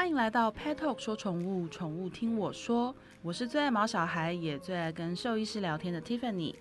[0.00, 2.96] 欢迎来到 Pet Talk 说宠物，宠物听我说。
[3.20, 6.54] 我是最爱毛小孩，也最爱跟兽医师聊天的 Tiffany。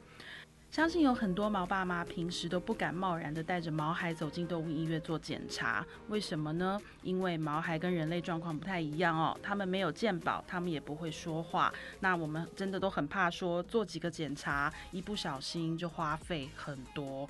[0.69, 6.77] 相信有很多毛爸妈平时都不敢贸然的带着毛孩走进动物医院做检查，为什么呢？
[7.01, 11.73] 因为毛孩跟人类状况不太一样哦，他们没有健保，他们也不会说话。
[12.01, 17.27] 那我们真的都很怕说做几个检查，一不小心就花费很多。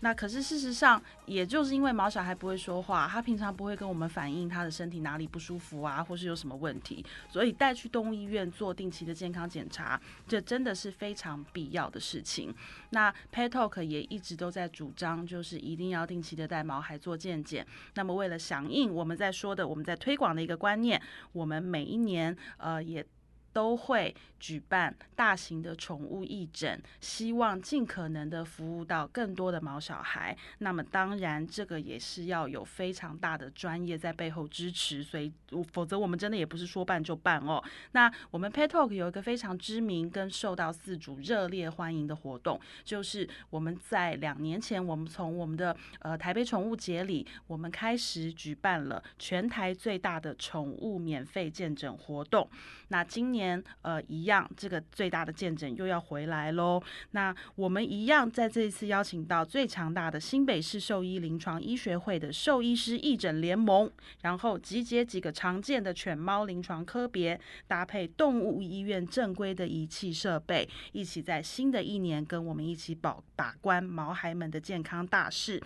[0.00, 12.54] 那可是事实上，也就是因为毛小孩不会说话，他平常不会跟我们反映他的身体哪里不舒服啊，或是有什么问题，所以带去动物医院做定期的健康检查，这真的是非常必要的事情。
[12.90, 17.66] 那 Pet Talk 也一直都在主张，就是一定要定期的带毛孩做健检。
[17.94, 21.00] 那么为了响应我们在说的，我们在推广的一个观念，
[21.32, 23.04] 我们每一年呃也。
[23.52, 30.36] 都会举办大型的宠物义诊，希望尽可能的服务到更多的毛小孩。
[30.58, 35.32] 那么当然，这个也是要有非常大的专业在背后支持，所以
[35.72, 37.62] 否则我们真的也不是说办就办哦。
[37.92, 52.48] 那我们 Pet Talk 有一个非常知名跟受到四主热烈欢迎的活动，就是我们在两年前，我们从我们的呃台北宠物节里，我们开始举办了全台最大的宠物免费健诊活动。
[52.88, 53.62] 那今年。
[53.82, 56.82] 呃一样，这个最大的见证又要回来喽。
[57.12, 63.90] 那我们一样在这一次邀请到最强大的新北市兽医临床医学会的兽医师义诊联盟，
[64.22, 75.62] 然后集结几个常见的犬猫临床科别，搭配动物医院正规的仪器设备，一起在新的一年跟我们一起保把关毛孩们的健康大事。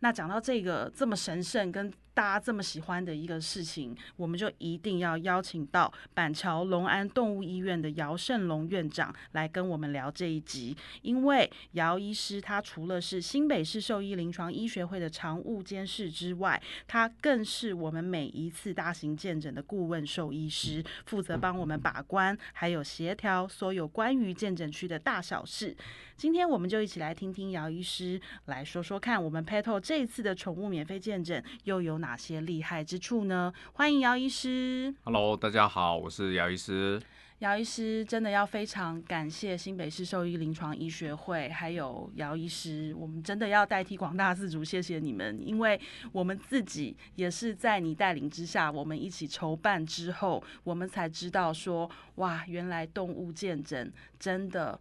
[0.00, 10.76] 那讲到这个这么神圣跟大家这么喜欢的一个事情，我们就一定要邀请到板桥隆安动物医院的姚胜龙院长来跟我们聊这一集。
[11.00, 25.74] 因为姚医师他除了是新北市兽医临床医学会的常务监事之外，他更是我们每一次大型健诊的顾问兽医师，负责帮我们把关，还有协调所有关于健诊区的大小事。
[26.14, 33.50] 今天我们就一起来听听姚医师来说说看，我们 Petal 这一次的宠物免费健诊又有哪些厉害之处呢？
[33.74, 34.92] 欢迎姚医师。
[35.04, 37.00] Hello，大家好，我是姚医师。
[37.38, 45.80] 姚医师真的要非常感谢新北市兽医临床医学会，还有姚医师，我们真的要代替广大饲主谢谢你们，因为
[46.12, 54.78] 我们自己也是在你带领之下，我们一起筹办之后，我们才知道说，哇，原来动物见诊真的。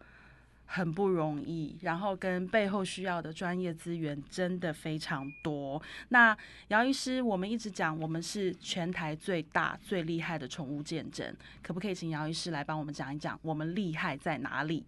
[0.74, 5.82] 很不容易，然后跟背后需要的专业资源真的非常多。
[6.10, 6.36] 那
[6.70, 14.86] 姚医师，我们一直讲我们是全台最大最厉害的宠物健诊，可不可以请姚医师来帮我们讲一讲我们厉害在哪里？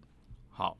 [0.48, 0.74] 好，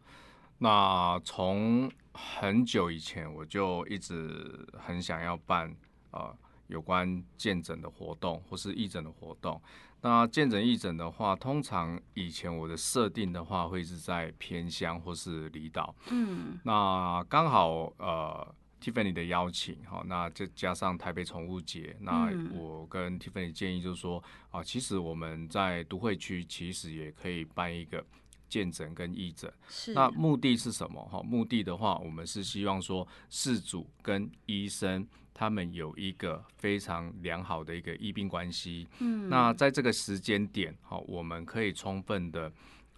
[0.57, 5.71] 那从很久以前我就一直很想要办
[6.13, 6.35] 呃
[6.69, 9.61] 有关健诊的活动或是义诊的活动。
[10.05, 15.97] 那健诊义诊的话，通常以前我的设定的话，会是在偏乡或是离岛。
[16.11, 28.05] 嗯，那刚好呃，Tiffany 的邀请，哈，那再加上台北宠物节，那我跟 Tiffany 建议就是说，啊，其实我们在都会区其实也可以办一个
[28.47, 29.51] 健诊跟义诊。
[29.69, 29.95] 是。
[29.95, 31.03] 那目的是什么？
[31.11, 35.09] 哈，目的的话，我们是希望说，饲主跟医生。
[35.35, 42.51] 他们有一个非常良好的一个医病关系，嗯，那在这个时间点，好，我们可以充分的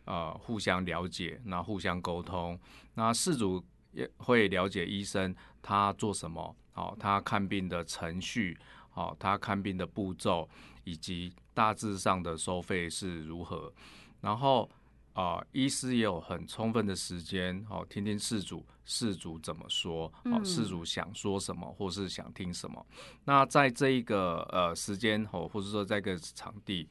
[0.04, 2.60] 呃互相了解，那互相沟通，
[2.94, 8.56] 那事主也会了解医生他做什么，好，他看病的程序，
[8.90, 10.46] 好，他看病的步骤，
[10.84, 13.72] 以及大致上的收费是如何，
[14.20, 14.70] 然后。
[15.16, 22.86] 啊、呃，医师也有很充分的时间，哦，听听事主，事主怎么说，哦，事主想说什么，或是想听什么。
[22.90, 26.86] 嗯、那在这一个呃时间，哦，或者说在这个场地，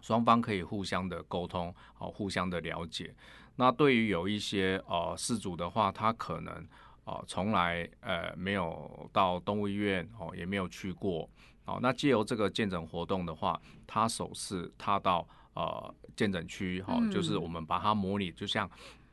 [0.00, 3.12] 双方可以互相的沟通，哦，互相的了解。
[3.56, 6.54] 那对于有一些呃事主的话，他可能
[7.02, 11.28] 啊、呃、从来呃没有到动物医院，哦，也没有去过，
[11.64, 15.26] 哦，那借由这个见诊活动的话，他首次踏到。
[15.54, 18.70] 呃，健诊区哈，就是我们把它模拟，就像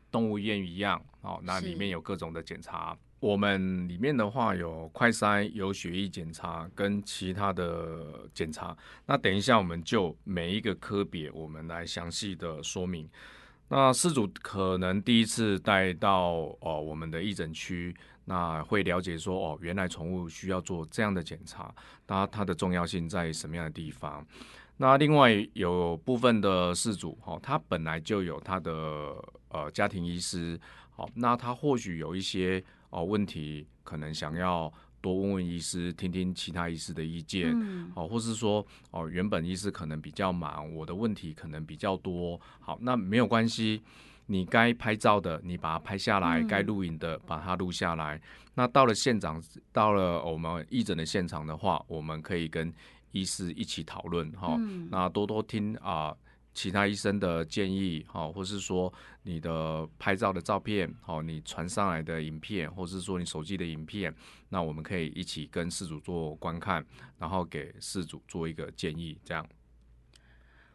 [0.09, 1.37] 动物医院一样哦。
[1.39, 8.75] 嗯、那里面有各种的检查，我们里面的话有快筛、有血液检查跟其他的检查。
[9.05, 13.09] 那等一下我们就每一个科别，我们来详细的说明。
[13.67, 17.95] 那事主可能第一次带到哦我们的义诊区，
[18.25, 21.71] 那会了解说哦，原来宠物需要做这样的检查，
[22.07, 24.25] 那它的重要性在什么样的地方？
[24.81, 28.71] 那另外有部分的事主，哈，他本来就有他的
[29.49, 30.57] 呃家庭医师，
[30.91, 34.71] 好，那他或许有一些哦问题，可能想要
[35.01, 43.81] 多问问医师，听听其他医师的意见，嗯，好，或是说哦，原本医师可能比较忙，我的问题可能比较多，好，那没有关系，
[44.27, 48.21] 你该拍照的你把它拍下来，该录影的把它录下来。
[48.55, 49.43] 那到了现场，
[49.73, 52.73] 到了我们义诊的现场的话，我们可以跟
[53.11, 54.57] 医师一起讨论哈，
[54.89, 56.15] 那多多听啊。
[56.51, 58.91] 其他医生的建议，好，或是说
[59.23, 64.13] 你的拍照的照片，好，你传上来的影片，或是说你手机的影片，
[64.49, 66.85] 那我们可以一起跟事主做观看，
[67.17, 69.47] 然后给事主做一个建议，这样。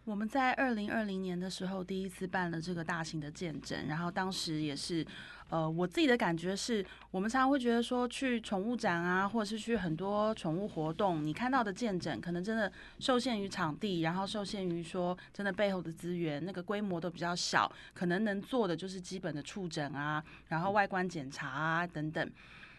[0.04, 5.04] 我们在二零二零年的时候第一次办了这个大型的健诊，然后当时也是，
[5.48, 22.30] 呃，我自己的感觉是，我们常常会觉得说去宠物展啊，或者是去很多宠物活动，你看到的健诊可能真的受限于场地，然后受限于说真的背后的资源，那个规模都比较小，可能能做的就是基本的触诊啊，然后外观检查啊等等，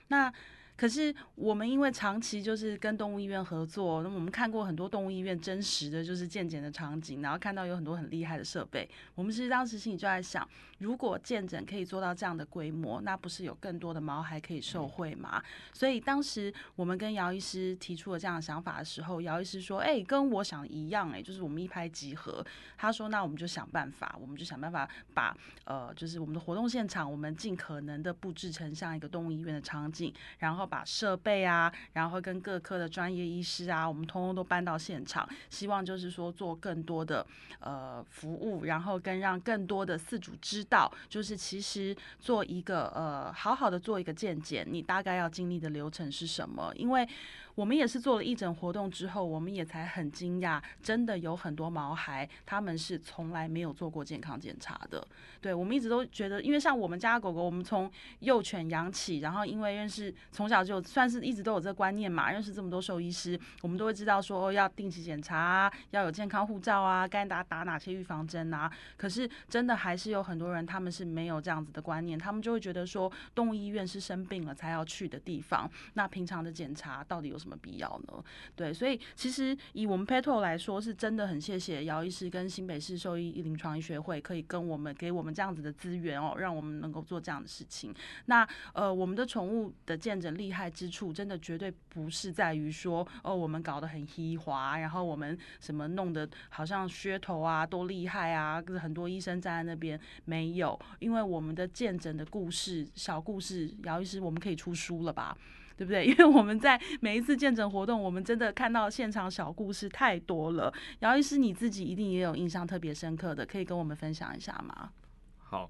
[0.10, 0.32] 那。
[0.78, 8.90] 可是我们因为长期就是跟动物医院合作，那我们看过很多动物医院真实的就是健检的场景，然后看到有很多很厉害的设备。
[9.16, 10.48] 我们其实当时心里就在想，
[10.80, 15.42] 如果健诊可以做到这样的规模，那不是有更多的毛孩可以受惠吗？
[15.72, 22.46] 所以当时我们跟姚医师提出了这样的想法的时候，姚医师说：“哎，跟我想的一样，哎，就是我们一拍即合。”
[22.78, 37.24] 他说：“那我们就想办法，我们就想办法把呃，就是我们的活动现场，我们尽可能的布置成像一个动物医院的场景，然后。”把设备啊，然后跟各科的专业医师啊，我们通通都搬到现场，希望就是说做更多的
[37.60, 46.74] 呃服务，然后跟让更多的四主知到，就是其实做一个呃好好的做一个健检，你大概要经历的流程是什么？
[46.76, 47.08] 因为
[47.56, 55.08] 我们也是做了义诊活动之后，我们也才很惊讶，真的有很多毛孩他们是从来没有做过健康检查的。
[55.40, 68.70] 对，我们一直都觉得，因为像我们家狗狗，我们从幼犬养起，然后因为认识从小就算是一直都有这个观念嘛，认识这么多兽医师，我们都会知道说要定期检查，要有健康护照啊，该打打哪些预防针啊。
[68.98, 77.45] 可是真的还是有很多人他们是没有这样子的观念，他们就会觉得说动物医院是生病了才要去的地方，那平常的检查到底有？
[77.46, 78.24] 什么必要呢？
[78.56, 87.94] 对，所以其实以我们 Petal 来说，是真的很谢谢姚医师跟新北市兽医临床医学会可以跟我们给我们这样子的资源哦，让我们能够做这样的事情。
[88.26, 105.38] 那呃，我们的宠物的见诊厉害之处，真的绝对不是在于说哦，我们搞得很稀滑，然后我们什么弄得好像噱头啊，多厉害啊，很多医生站在那边没有，因为我们的见诊的故事小故事，姚医师我们可以出书了吧？
[105.78, 106.06] 对不对？
[106.08, 110.74] 因为我们在每一次见诊活动，我们真的看到现场小故事太多了。
[111.00, 114.90] 姚医师，你自己一定也有印象特别深刻的，可以跟我们分享一下吗？
[115.38, 115.70] 好，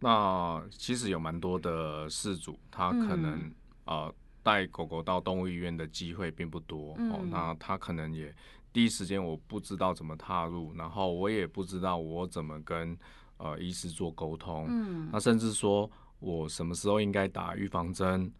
[0.00, 3.54] 那其实有蛮多的事主，他可能、嗯、
[3.86, 7.20] 呃带狗狗到动物医院的机会并不多、嗯、哦。
[7.30, 8.34] 那他可能也
[8.72, 12.96] 第一时间我不知道怎么踏入，然后我也不知道我怎么跟
[13.38, 14.66] 呃医师做沟通。
[14.68, 18.30] 嗯，那甚至说我什么时候应该打预防针？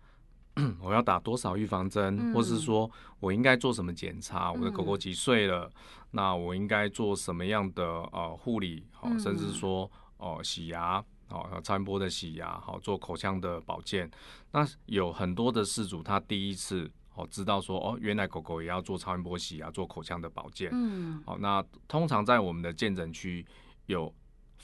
[0.80, 2.90] 我要打多少预防针，嗯、或是说
[3.20, 4.52] 我应该做什么检查？
[4.52, 5.64] 我的狗狗几岁了？
[5.66, 5.72] 嗯、
[6.12, 8.86] 那我应该做什么样的呃护理？
[8.92, 14.10] 好，甚至说哦、呃、洗牙，好超音波的洗牙，好做口腔的保健。
[14.52, 20.70] 那有很多的事主他第一次哦知道说哦原来狗狗也要做超音波洗牙，做口腔的保健。
[20.72, 23.44] 嗯，好，那通常在我们的健诊区
[23.86, 24.14] 有。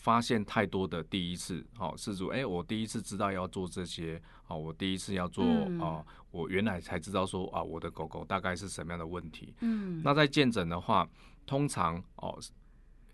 [0.01, 5.45] 发现太多的第一次，好事主，哎、欸，我第一次知道要做这些，好，我第一次要做
[5.79, 9.55] 啊、我原来才知道说啊，我的狗狗大概是什么样的问题。
[9.61, 11.07] 嗯，那在见诊的话，
[11.45, 12.43] 通常哦、呃，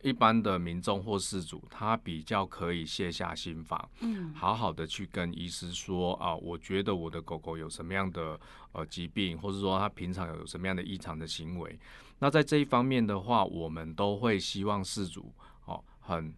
[0.09, 8.39] 一般的民众或事主，他比较可以卸下心防，嗯，好好的去跟医师说啊、呃，我觉得我的狗狗有什么样的
[8.71, 11.77] 呃疾病，或者说他平常有什么样的异常的行为。
[12.21, 15.33] 那在这一方面的话，我们都会希望事主
[15.65, 16.33] 哦、呃，很。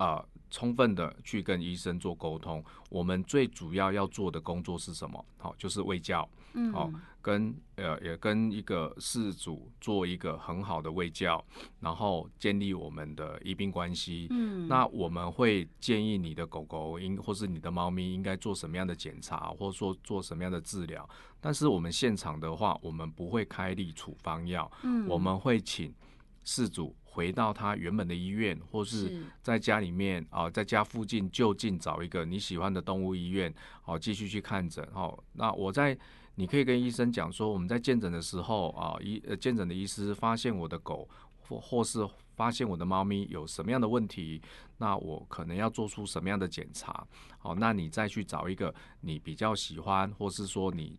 [0.00, 2.64] 啊、呃，充分的去跟医生做沟通。
[2.88, 5.22] 我们最主要要做的工作是什么？
[5.36, 6.26] 好、哦，就是喂教。
[6.54, 11.44] 嗯，好、哦，跟呃也跟一个事主做一个很好的喂教，
[11.80, 14.26] 然后建立我们的医病关系。
[14.30, 21.06] 嗯，那我们会建议你的狗狗应或是你的猫咪应该做什么样的检查，或者说做什么样的治疗。
[21.42, 24.68] 但是我们现场的话，我们不会开立处方药。
[24.82, 25.94] 嗯，我们会请
[26.42, 26.96] 事主。
[27.12, 33.52] 回到他原本的医院，或是在家里面啊、呃，在家附近就近找一个你喜欢的动物医院，
[33.82, 34.86] 好、呃、继续去看诊。
[34.92, 35.98] 好、呃，那我在
[36.36, 41.08] 你可以跟医生讲说，我们在见诊的时候啊，医呃见诊的医师发现我的狗
[41.40, 44.40] 或或是发现我的猫咪有什么样的问题，
[44.78, 47.06] 那我可能要做出什么样的检查。
[47.38, 50.96] 好、呃，那你再去找一个你比较喜欢，或是说你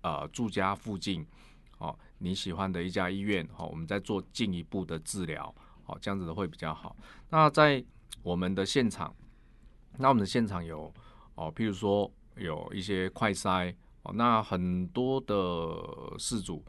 [0.00, 1.26] 呃住家附近哦
[2.22, 6.96] 你喜欢的一家医院哦，我们再做进一步的治疗好，这样子的会比较好。
[7.30, 7.84] 那在
[8.22, 9.14] 我们的现场，
[9.98, 10.92] 那我们的现场有
[11.34, 13.74] 哦，譬如说有一些快筛
[14.04, 16.64] 哦，那很多的事主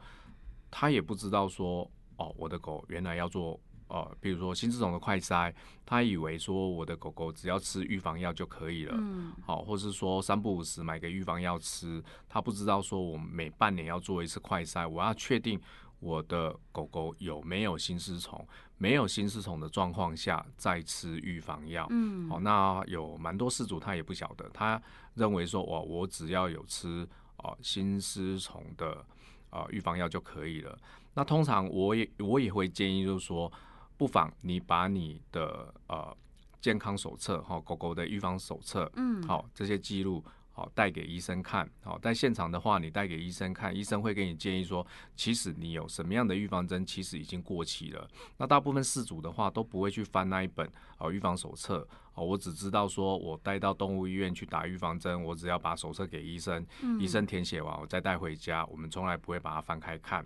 [0.70, 3.60] 他也不知道说哦，我的狗原来要做。
[3.86, 5.52] 哦，比如说心丝虫的快筛，
[5.84, 15.60] 他以为说我的狗狗只要吃预防药就可以了，嗯，好，或是说三不五时买个预防药吃，他不知道说我每半年要做一次快筛，我要确定
[16.00, 18.44] 我的狗狗有没有心丝虫，
[18.78, 24.80] 没有心丝虫的状况下再吃预防药，嗯，好，那有蛮多饲主他也不晓得，他
[25.12, 29.04] 认为说我我只要有吃哦心丝虫的
[29.50, 30.76] 呃预防药就可以了，
[31.12, 33.52] 那通常我也我也会建议就是说。
[33.96, 36.16] 不妨你把你的呃
[36.60, 48.08] 健康手册哈、哦，狗狗的预防手册，嗯，好、哦、这些记录好带给医生看，好、哦、在现场的话，你带给医生看，医生会给你建议说，其实你有什么样的预防针，其实已经过期了。
[48.38, 60.24] 那大部分饲主的话都不会去翻那一本哦预防手册，哦，我只知道说我带到动物医院去打预防针，我只要把手册给医生，嗯、医生填写完我再带回家，我们从来不会把它翻开看。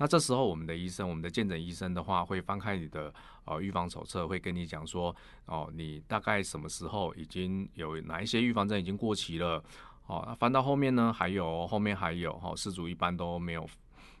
[0.00, 3.12] 那这时候，我们的医生，我们的见诊医生的话，会翻开你的
[3.44, 5.14] 呃预防手册，会跟你讲说，
[5.44, 9.62] 哦，你大概什么时候已经有哪一些预防针已经过期了？
[10.06, 13.68] 哦，翻到后面呢，还有后面还有哈，失主一般都没有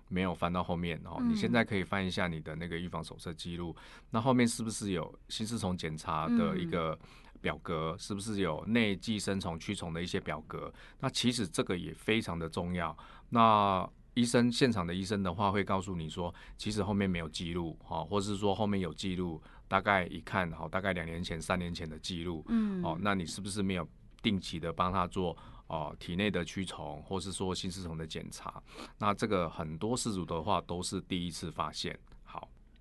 [0.08, 1.16] 没有翻到后面哦。
[1.22, 3.74] 你现在可以翻一下你的那个预防手册记录，
[4.10, 6.96] 那后面是不是有心丝虫检查的一个
[7.40, 7.96] 表格？
[7.98, 10.70] 是不是有内寄生虫驱虫的一些表格？
[11.00, 12.94] 那其实这个也非常的重要。
[13.30, 23.88] 那医生现场的医生的话会告诉你说，其实后面没有记录哈，或是说后面有记录，大概一看哈，大概两年前、三年前的记录，嗯，哦，那你是不是没有
[24.22, 25.36] 定期的帮他做
[25.68, 28.62] 哦体内的驱虫，或是说心丝虫的检查？
[28.98, 31.98] 那这个很多事主的话都是第一次发现。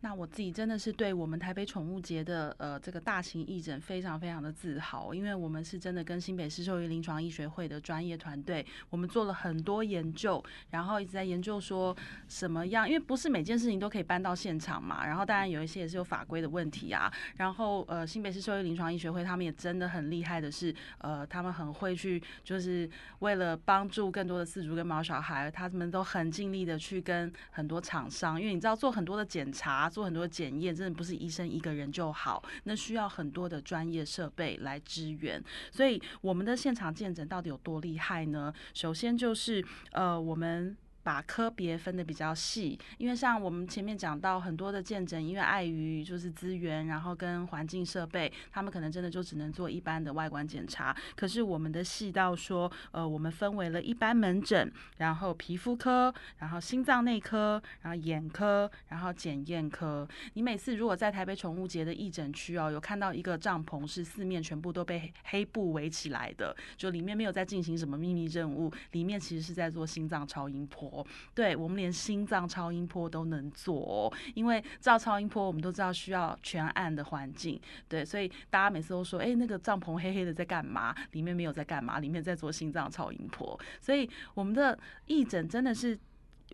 [0.02, 11.96] 那我自己真的是对我们台北宠物节的呃这个大型义诊非常非常的自豪，因为我们是真的跟新北市兽医临床医学会的专业团队，我们做了很多研究，然后一直在研究说
[12.30, 22.90] 什么样，因为不是每件事情都可以搬到现场嘛，然后当然有一些也是有法规的问题啊，然后呃新北市兽医临床医学会他们也真的很厉害的是，呃他们很会去就是
[23.20, 29.89] 为了帮助更多的饲主跟毛小孩，他们都很尽力的去跟很多厂商，因为你知道做很多的检查。
[29.90, 35.44] 做很多检验，真的不是医生一个人就好，那需要很多的专业设备来支援。
[35.72, 38.54] 所以我们的现场见诊到底有多厉害呢？
[38.74, 40.78] 首先就是呃，我们。
[41.10, 50.96] 把科别分得比较细，因为像我们前面讲到很多的见诊，因为碍于就是资源，然后跟环境设备，他们可能真的就只能做一般的外观检查。
[51.16, 60.08] 可是我们的细到说，呃，我们分为了一般门诊，然后皮肤科，然后心脏内科，然后眼科，然后检验科。
[60.36, 70.99] 你每次如果在台北宠物节的义诊区哦，有看到一个帐篷是四面全部都被黑布围起来的，就里面没有在进行什么秘密任务，里面其实是在做心脏超音波。
[71.34, 80.96] 对，我们连心脏超音波都能做，因为照超音波我们都知道需要全暗的环境，对，所以大家每次都说，哎，那个帐篷黑黑的在干嘛？
[81.12, 85.98] 里面没有在干嘛，里面在做心脏超音波，所以我们的义诊真的是。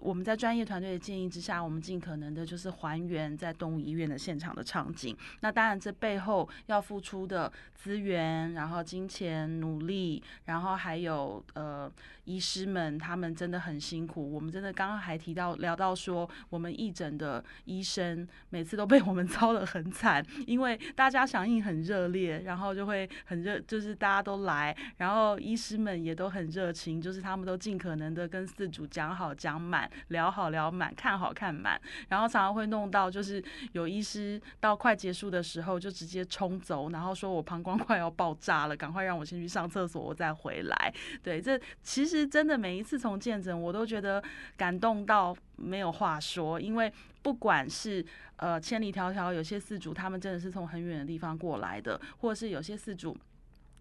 [0.02, 5.16] 我们在专业团队的建议之下，我们尽可能的就是还原在动物医院的现场的场景。
[5.40, 11.92] 那当然，这背后要付出的资源，然后金钱、努力，然后还有呃
[12.26, 14.32] 医师们，他们真的很辛苦。
[14.32, 29.85] 我们真的刚刚还提到聊到说，我们义诊的医生每次都被我们 操得很惨，因为大家响应很热烈，然后就会很热，就是大家都来，然后医师们也都很热情，就是他们都尽可能的跟四主讲好讲满。
[30.10, 40.94] 聊好聊满，看好看满，然后常常会弄到就是有医师到快结束的时候就直接冲走，然后说我膀胱快要爆炸了，赶快让我先去上厕所，我再回来。
[41.24, 44.24] 对，这其实真的每一次从见诊，我都觉得
[44.56, 48.06] 感动到没有话说，因为不管是
[48.38, 53.18] 呃千里迢迢有些饲主，他们真的是从很远的地方过来的，或者是有些饲主，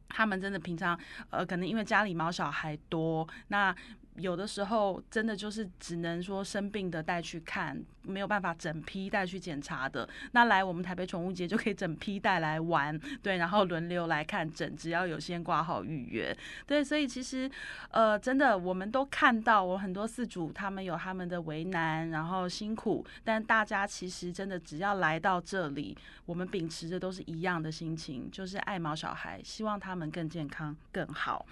[0.09, 0.99] 他们真的平常
[1.31, 3.75] 呃可能因为家里毛小孩多，那。
[4.17, 10.09] 有的时候真的就是只能说生病的带去看，没有办法整批带去检查的。
[10.33, 16.85] 那来我们台北宠物节就可以整批带来玩，对，然后轮流来看诊，只要有先挂号预约，对。
[16.85, 17.51] 所以其实
[17.91, 31.45] 呃，真的我们都看到，我很多饲主他们有他们的为难，然后辛苦，但大家其实真的只要来到这里，我们秉持着都是一样的心情，就是爱毛小孩，希望他们更健康更好。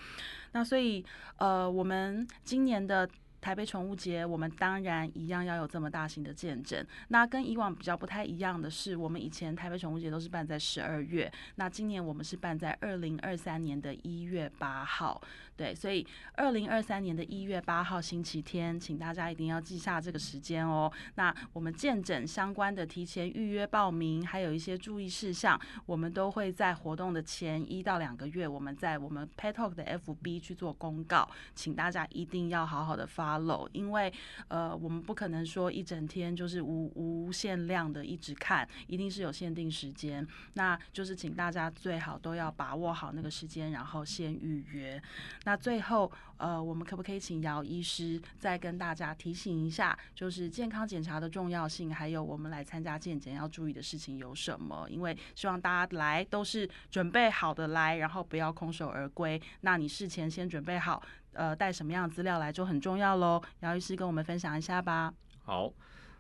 [0.53, 1.05] 那所以，
[1.37, 3.09] 呃，我们今年的
[3.43, 6.87] 台北宠物节，我们当然一样要有这么大型的见证。
[7.09, 15.21] 那跟以往比较不太一样的是，我们以前台北宠物节都是办在十二月，那今年我们是办在二零二三年的一月八号。
[15.55, 20.91] 对，所以二零二三年的一月八号星期天，请大家一定要记下这个时间哦。
[21.17, 34.13] 那我们见证相关的提前预约报名，还有一些注意事项，我们都会在活动的前一到两个月，我们在我们 Pet Talk 的 FB 去做公告，请大家一定要好好的发 follow，因为
[34.49, 40.27] 呃，我们不可能说一整天就是无无限量的一直看，一定是有限定时间。
[40.55, 45.03] 那就是请大家最好都要把握好那个时间，然后先预约。
[45.45, 54.87] 那最后，呃，我们可不可以请姚医师再跟大家提醒一下，就是健康检查的重要性，还有我们来参加健检要注意的事情有什么？
[54.91, 59.41] 因为希望大家来都是准备好的来，然后不要空手而归。
[59.63, 63.41] 那你事前先准备好，呃，带什么样的资料来就很重要喽。
[63.61, 65.13] 姚医师跟我们分享一下吧。
[65.45, 65.73] 好，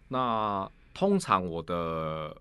[0.09, 2.37] 那通常我的。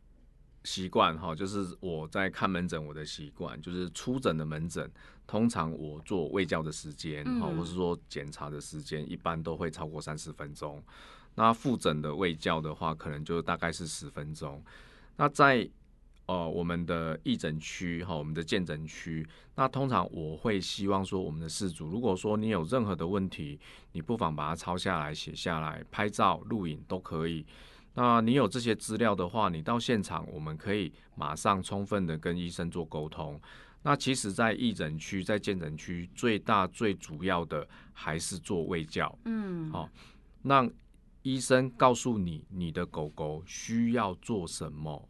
[0.64, 4.88] 习惯哈，就是我在看门诊，我的习惯就是出诊的门诊，
[5.26, 10.80] 通常我做胃教的时间哈，或是说检查的时间，一般都会超过三十分钟。
[11.34, 14.64] 那复诊的胃教的话，可能就大概是十分钟。
[15.16, 15.68] 那在
[16.28, 23.60] 呃我们的义诊区哈，我们的健诊区，那通常我会希望说，我们的事主，如果说你有任何的问题，
[23.92, 27.46] 你不妨把它抄下来、写下来、拍照、录影都可以。
[27.94, 33.38] 那你有这些资料的话，你到现场，我们可以马上充分的跟医生做沟通。
[33.84, 39.14] 那其实，在义诊区、在健诊区，最大最主要的还是做卫教。
[39.26, 39.90] 嗯，好，
[40.44, 40.72] 让
[41.24, 45.10] 医生告诉你你的狗狗需要做什么。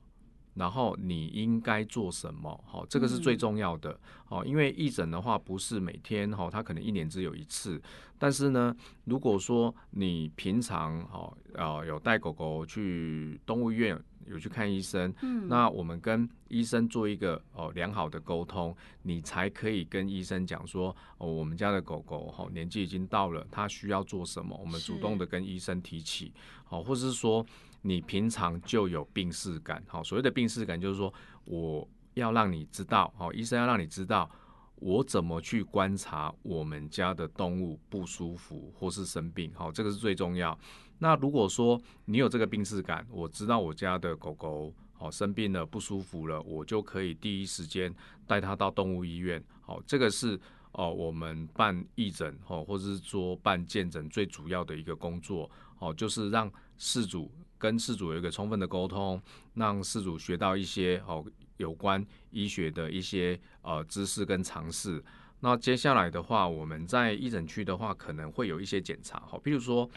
[0.62, 2.64] 然后你应该做什么？
[2.68, 4.00] 好，这个是最重要的。
[4.26, 7.82] 好，因为义诊的话不是每天哈，它可能一年只有一次。
[8.20, 8.72] 但是呢，
[9.06, 26.32] 如果说你平常哈呃有带狗狗去动物医院有去看医生，嗯，那我们跟医生做一个哦良好的沟通，你才可以跟医生讲说哦，我们家的狗狗哈年纪已经到了，它需要做什么，我们主动的跟医生提起，
[26.66, 27.44] 好，或者是说。
[27.82, 31.12] 你平常就有病视感，好，所谓的病视感就是说，
[31.46, 34.30] 我要让你知道，好，医生要让你知道，
[34.76, 40.58] 我怎么去观察我们家的动物不舒服或是生病，好，这个是最重要。
[41.00, 47.92] 那如果说你有这个病视感，我知道我家的狗狗好生病了不舒服了，我就可以第一时间
[48.28, 50.40] 带它到动物医院，好，这个是
[50.74, 57.32] 哦我们办义诊哦，或者是说办健诊最主要的一个工作，哦，就是让事主。
[57.62, 59.22] 跟事主有一个充分的沟通，
[59.54, 61.24] 让事主学到一些哦
[61.58, 65.00] 有关医学的一些呃知识跟常识。
[65.42, 69.88] 那接下来的话，我们在义诊区的话，可能会有一些检查，好，比如说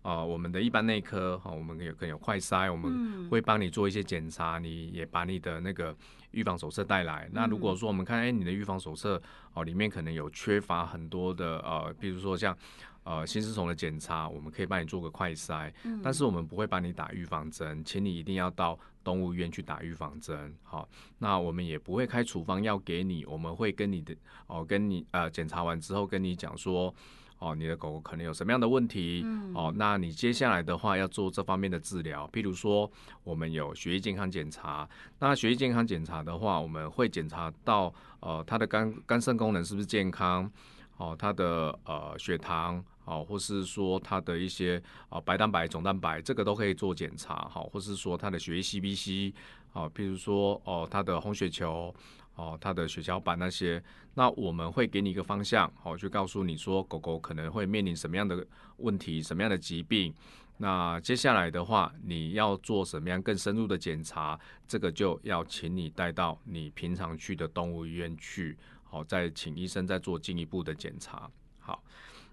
[0.00, 5.94] 啊、呃，我们的一般内科，哈，我们有可能有快筛，我们会帮你做一些检查，你也把你的那个
[6.30, 7.28] 预防手册带来。
[7.34, 9.20] 那如果说我们看，哎，你的预防手册
[9.52, 12.56] 哦里面可能有缺乏很多的呃，比如说像。
[13.02, 20.54] 呃，心丝虫的检查，我们可以帮你做个快筛，嗯，但是我们不会帮你打预防针，请你一定要到动物医院去打预防针。
[20.62, 20.86] 好，
[21.18, 24.14] 那我们也不会开处方药给你，我们会跟你的
[24.46, 26.94] 哦，跟你呃检查完之后跟你讲说，
[27.38, 32.88] 哦，你的狗狗可能有什么样的问题，嗯，哦，那你接下来的话要做这方面的治疗，譬如说
[33.24, 34.86] 我们有血液健康检查，
[35.18, 40.48] 那血液健康检查的话，我们会检查到呃它的肝肝肾功能是不是健康。
[40.96, 49.32] 哦，它的呃血糖，哦，或是说它的一些啊、白蛋白、总蛋白，这个都可以做检查，好，或是说它的血液 CBC，
[49.72, 51.94] 好，譬如说哦它的红血球，
[52.36, 53.82] 哦它的血小板那些，
[54.14, 60.14] 那我们会给你一个方向，好，去告诉你说狗狗可能会面临什么样的问题，什么样的疾病，
[60.58, 68.56] 那接下来的话你要做什么样更深入的检查，这个就要请你带到你平常去的动物医院去。
[68.84, 71.30] 好，再请医生再做进一步的检查。
[71.60, 71.80] 好，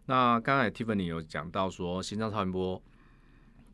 [0.07, 2.81] 那刚才 Tiffany 有讲到说心脏超音波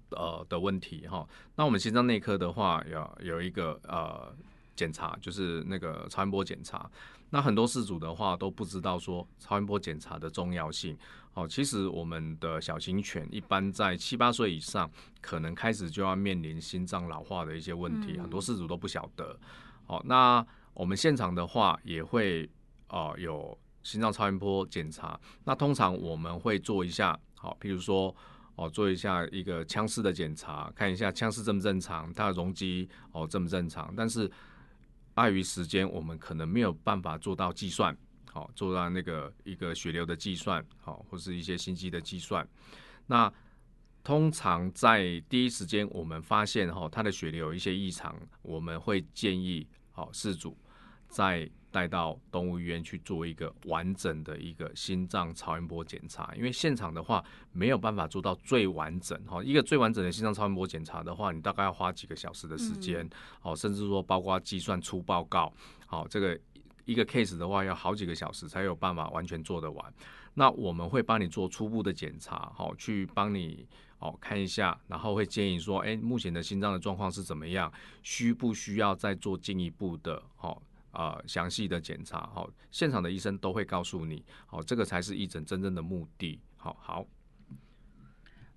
[0.09, 4.35] 呃的问题哈，那我们心脏内科的话有有一个呃
[4.75, 6.89] 检查，就是那个超音波检查。
[7.29, 10.97] 那很多事主的话都不知道说超音波检查的重要性。
[11.35, 14.89] 哦，其实我们的小型犬一般在七八岁以上，
[15.21, 19.39] 可能开始就要面临心脏老化的一些问题，很多事主都不晓得。
[19.85, 22.49] 好，那我们现场的话也会。
[22.89, 28.15] 哦、呃，有心脏超音波检查，那通常我们会做一下，好，譬如说，
[28.55, 33.93] 哦、做一下一个腔室的检查，看一下腔室正不正常，它的容积哦正不正常。
[33.95, 34.31] 但是
[35.15, 37.95] 碍于时间，我们可能没有办法做到计算，
[38.31, 42.47] 好，做到那个一个血流的计算，好，或是一些心肌的计算。
[43.07, 43.31] 那
[44.03, 50.57] 通常在第一时间我们发现哈，它的血流有一些异常，我们会建议好饲主
[51.13, 51.49] 在。
[51.73, 59.43] 带到动物医院去做一个完整的一个心脏超音波检查，因为现场的话没有办法做到最完整哈。
[59.43, 63.09] 一个最完整的心脏超音波检查的话，你大概要花几个小时的时间，
[63.41, 65.51] 哦，甚至说包括计算出报告，
[65.87, 66.39] 好，这个
[66.85, 69.93] 一个 case 的话要好几个小时才有办法完全做得完。
[70.35, 77.73] 那我们会帮你做初步的检查，好，去帮你哦看一下，然后会建议说，哎，目前的心脏的状况是怎么样，
[78.03, 80.61] 需不需要再做进一步的，好。
[80.93, 87.05] 啊，详细的检查，好，现场的医生都会告诉你，好，这个才是义诊真正的目的，好好。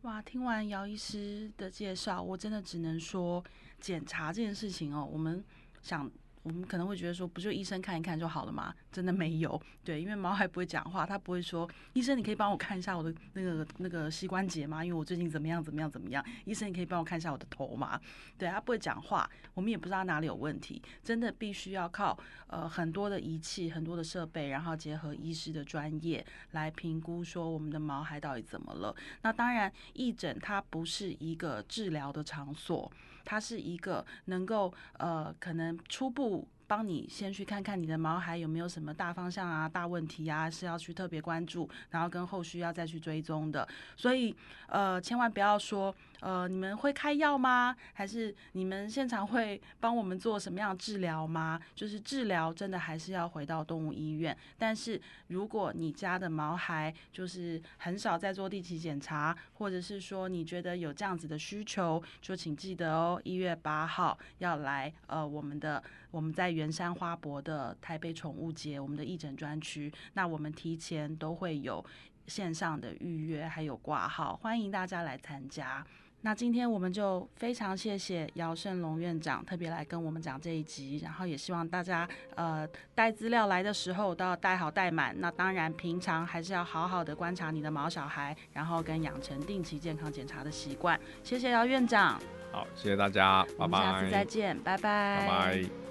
[0.02, 3.42] 哇，听完姚医师的介绍，我真的只能说，
[3.80, 5.44] 检查这件事情哦，我们
[5.82, 6.08] 想。
[6.46, 8.72] 我们可能会觉得说，不就医生看一看就好了吗？
[8.92, 14.84] 真的没有，对，因为毛孩不会讲话，他不会说，医生你可以帮我看一下我的那个那个膝关节吗？
[14.84, 16.24] 因为我最近怎么样怎么样怎么样？
[16.44, 18.00] 医生你可以帮我看一下我的头吗？
[18.38, 28.94] 对，他不会讲话，我们也不知道哪里有问题，真的必须要靠呃很多的仪器、很多的设备，然后结合医师的专业来评估说我们的毛孩到底怎么了。
[29.22, 32.88] 那当然，义诊它不是一个治疗的场所。
[33.26, 43.66] 它是一个能够呃，可能初步帮你先去看看你的毛孩有没有什么大方向啊、大问题啊，是要去特别关注，然后跟后续要再去追踪的。
[43.96, 44.34] 所以
[44.68, 45.94] 呃，千万不要说。
[46.20, 47.76] 呃，你们会开药吗？
[47.92, 51.60] 还是你们现场会帮我们做什么样的治疗吗？
[51.74, 54.34] 就是治疗真的还是要回到动物医院。
[54.56, 65.84] 但是如果你家的毛孩就是很少在做定期检查，或者是说你觉得有这样子的需求，就请记得哦，一月八号要来呃我们的
[66.16, 71.84] 我们在圆山花博的台北宠物节，我们的义诊专区，那我们提前都会有
[72.26, 75.84] 线上的预约还有挂号，欢迎大家来参加。
[76.22, 85.14] 那今天我们就非常谢谢姚胜龙院长特别来跟我们讲这一集，然后也希望大家呃带资料来的时候都要带好带满。
[85.20, 90.98] 那当然平常还是要好好的观察你的毛小孩，然后跟养成定期健康检查的习惯。
[91.22, 92.18] 谢谢姚院长。
[92.50, 93.78] 好，谢谢大家，拜拜。
[93.82, 95.18] 下次再见，拜拜。
[95.18, 95.85] 拜拜。